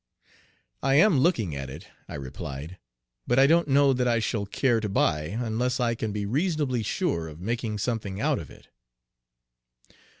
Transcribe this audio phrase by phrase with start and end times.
[0.81, 2.79] "I am looking at it," I replied;
[3.27, 6.81] "but I don't know that I shall care to buy unless I can be reasonably
[6.81, 8.69] sure of making something out of it."